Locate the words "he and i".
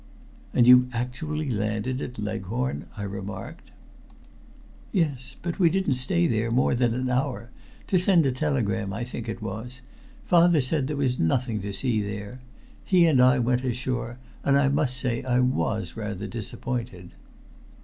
12.83-13.37